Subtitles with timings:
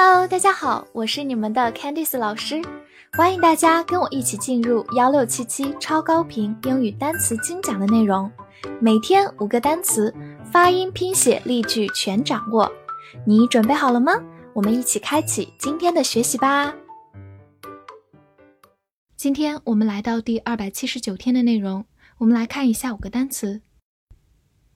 [0.00, 2.62] Hello，大家好，我是你们的 Candice 老师，
[3.14, 8.30] 欢迎大家跟我一起进入幺六七七超高频英语单词精讲的内容，
[8.80, 10.14] 每天五个单词，
[10.52, 12.70] 发音、拼写、例句全掌握，
[13.26, 14.12] 你准备好了吗？
[14.54, 16.72] 我们一起开启今天的学习吧。
[19.16, 21.84] 今天我们来到第二百七十九天的内容，
[22.18, 23.62] 我们来看一下五个单词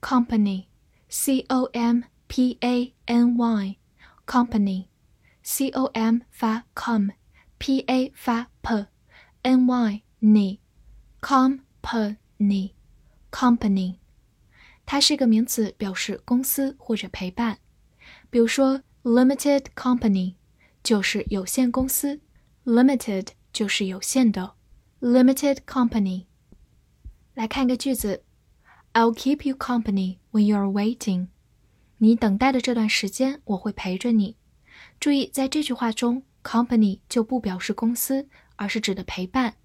[0.01, 4.87] ：company，c o m p a n y，company。
[5.44, 10.60] c o m 发 com，p a 发 p，n y 你，
[11.22, 13.98] company，company，
[14.86, 17.60] 它是一个名词，表示公司或者陪伴。
[18.30, 20.36] 比如说，limited company
[20.84, 22.20] 就是有限公司，
[22.66, 24.56] limited 就是有限的，
[25.00, 26.26] limited company。
[27.34, 28.24] 来看一个句子，
[28.94, 31.28] I'll keep you company when you are waiting。
[32.00, 34.36] 你等待的这段时间，我会陪着你。
[35.02, 39.56] 注意，在这句话中，company 就不表示公司，而是指的陪伴。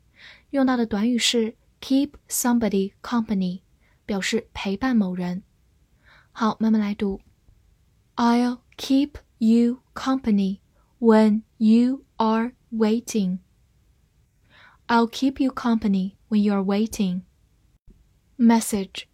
[0.50, 3.62] 用到的短语是 keep somebody company，
[4.06, 5.42] 表示陪伴某人。
[6.32, 7.20] 好，慢慢来读。
[8.16, 10.60] I'll keep you company
[10.98, 13.38] when you are waiting.
[14.86, 17.22] I'll keep you company when you are waiting.
[18.36, 19.04] Message,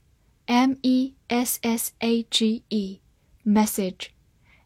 [0.46, 3.00] M E S S A G E,
[3.44, 4.08] message.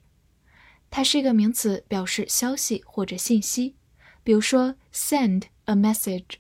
[0.91, 3.77] 它是一个名词，表示消息或者信息。
[4.23, 6.35] 比如说，send a message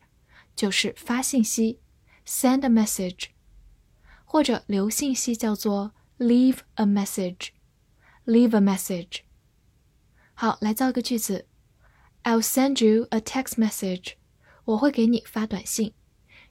[0.54, 1.80] 就是发信息，
[2.26, 3.28] send a message，
[4.24, 9.20] 或者留信息叫做 leave a message，leave a message。
[10.34, 11.46] 好，来造一个句子，
[12.24, 14.16] I'll send you a text message，
[14.64, 15.94] 我会给你发短信。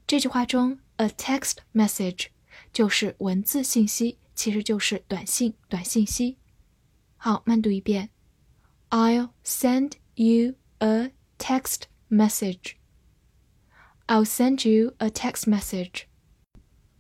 [0.08, 2.28] 这句话中，a text message
[2.73, 6.37] 就是文字信息，其实就是短信、短信息。
[7.17, 8.10] 好，慢读一遍：
[8.89, 12.76] I'll send you a text message.
[14.08, 16.05] I'll send you a text message.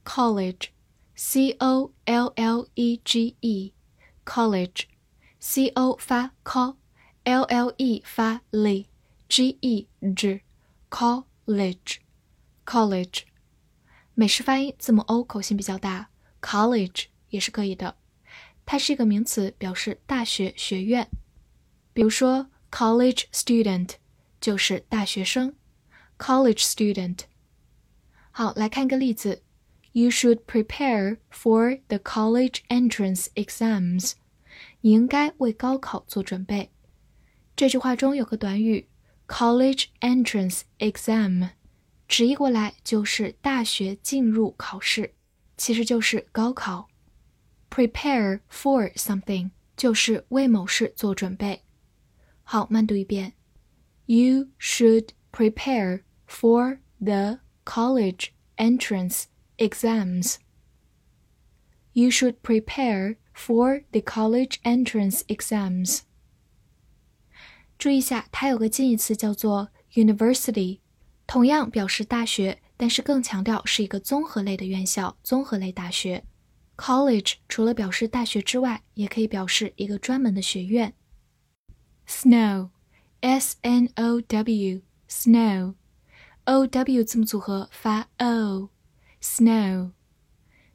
[0.03, 0.69] College,
[1.15, 3.73] C O L L E G E,
[4.25, 4.85] college,
[5.39, 10.41] C O 发 co，L L E 发 li，G E 指
[10.89, 11.97] college。
[12.66, 13.22] College，
[14.14, 16.08] 美式发音字母 O 口型比较大
[16.40, 17.96] ，College 也是可以的。
[18.66, 21.08] 它是一个名词，表示大学、学院。
[21.92, 23.90] 比如说，college student
[24.40, 25.54] 就是大学生
[26.18, 27.20] ，college student。
[28.30, 29.42] 好，来看一个例子
[29.92, 34.14] ：You should prepare for the college entrance exams。
[34.80, 36.70] 你应该为高考做准备。
[37.54, 38.88] 这句话中有个短语
[39.28, 41.50] ，college entrance exam。
[42.07, 45.13] 直译过来就是大学进入考试，
[45.57, 46.87] 其实就是高考。
[47.69, 51.63] Prepare for something 就是为某事做准备。
[52.43, 53.33] 好，慢读一遍。
[54.05, 59.25] You should prepare for the college entrance
[59.57, 60.37] exams.
[61.93, 66.01] You should prepare for the college entrance exams.
[67.77, 70.79] 注意一下，它有个近义词叫做 university。
[71.26, 76.24] 同样表示大学，但是更强调是一个综合类的院校，综合类大学。
[76.76, 80.94] College 除了表示大学之外，也可以表示一个专门的学院。
[82.06, 85.76] Snow，S N O W，Snow，O
[86.66, 89.92] W 字母组合发 O，Snow，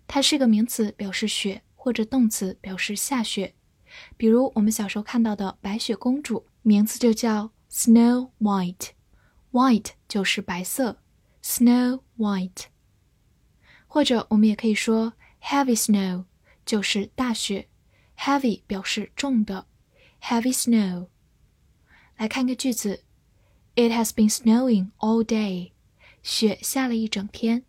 [0.08, 3.54] 它是一个名词，表示雪，或者动词表示下雪。
[4.18, 8.92] 比如我们小时候看到的白雪公主，名字就叫 Snow White。
[9.53, 10.99] White 就是白色，
[11.43, 12.65] Snow White。
[13.87, 15.13] 或者我们也可以说
[15.43, 16.25] Heavy snow
[16.67, 17.69] 就是大雪，
[18.19, 19.67] Heavy 表示重的，
[20.21, 21.09] Heavy snow。
[22.17, 23.05] 来看个句子，
[23.77, 25.73] It has been snowing all day。
[26.23, 27.65] 雪下了一整天。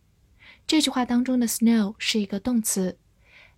[0.65, 2.97] 这句话当中的 snow 是一个动词，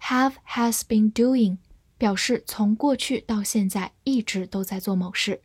[0.01, 1.59] have has been doing
[1.97, 5.41] 表示从过去到现在一直都在做某事。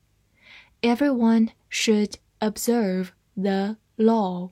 [0.82, 4.52] Everyone should observe the law.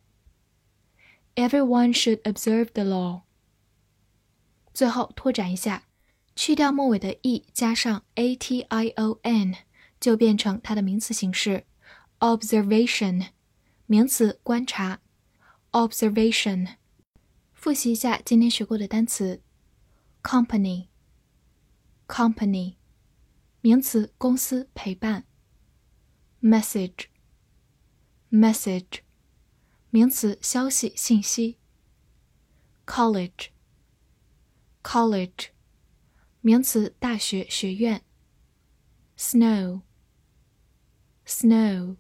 [1.36, 3.22] Everyone should observe the law.
[4.74, 5.84] 最后拓展一下，
[6.36, 9.56] 去掉末尾的 e，加上 a t i o n，
[10.02, 11.66] 就变成它的名词形式，
[12.20, 13.30] observation，
[13.86, 15.02] 名词观察，
[15.72, 16.76] observation。
[17.54, 19.42] 复习一下今天学过的单词：
[20.24, 22.76] company，company，
[23.62, 25.24] 名词，公司，陪伴；
[26.42, 29.00] message，message，
[29.90, 31.58] 名词，消息，信息；
[32.86, 35.48] college，college，
[36.42, 38.04] 名词，大学，学院
[41.27, 41.97] Snow，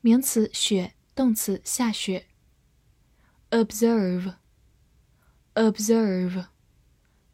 [0.00, 2.26] 名词，雪，动词，下雪
[3.50, 4.34] ；observe。
[5.54, 6.48] Observe，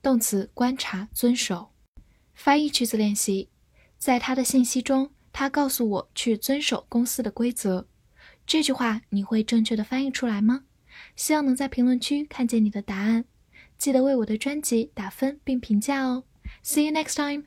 [0.01, 1.73] 动词，观察，遵守。
[2.35, 3.51] 翻译句子练习，
[3.99, 7.89] 在他的信息中，他告诉我去遵守公司的规则。
[8.47, 10.65] 这句话你会正确的翻译出来吗？
[11.17, 13.25] 希望能在评论区看见你的答案。
[13.77, 16.25] 记得为我的专辑打分并评价哦。
[16.63, 17.47] See you next time.